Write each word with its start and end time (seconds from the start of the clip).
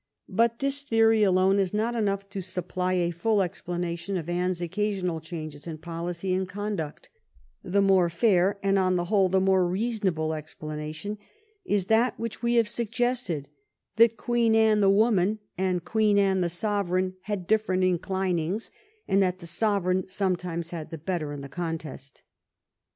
But 0.29 0.57
this 0.57 0.83
theory 0.83 1.21
alone 1.21 1.59
is 1.59 1.75
not 1.75 1.93
enough 1.93 2.27
to 2.29 2.41
supply 2.41 2.93
a 2.93 3.11
full 3.11 3.43
explanation 3.43 4.17
of 4.17 4.27
Anne's 4.29 4.59
occasional 4.59 5.19
changes 5.21 5.67
in 5.67 5.77
policy 5.77 6.33
and 6.33 6.49
conduct 6.49 7.11
The 7.61 7.83
more 7.83 8.09
fair, 8.09 8.57
and, 8.63 8.79
on 8.79 8.95
the 8.95 9.03
whole, 9.13 9.29
the 9.29 9.39
more 9.39 9.63
reasonable, 9.67 10.33
explanation 10.33 11.19
is 11.65 11.85
that 11.85 12.19
which 12.19 12.41
we 12.41 12.55
have 12.55 12.67
suggested, 12.67 13.49
that 13.97 14.17
Queen 14.17 14.55
Anne 14.55 14.79
the 14.79 14.89
woman 14.89 15.37
and 15.55 15.85
Queen 15.85 16.17
Anne 16.17 16.41
the 16.41 16.49
sovereign 16.49 17.13
had 17.25 17.45
different 17.45 17.83
inclinings, 17.83 18.71
and 19.07 19.21
that 19.21 19.37
the 19.37 19.45
sovereign 19.45 20.09
some 20.09 20.35
times 20.35 20.71
had 20.71 20.89
the 20.89 20.97
better 20.97 21.31
in 21.31 21.41
the 21.41 21.47
contest. 21.47 22.23